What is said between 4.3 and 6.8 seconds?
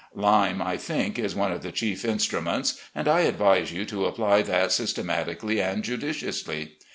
that systematically and judiciously.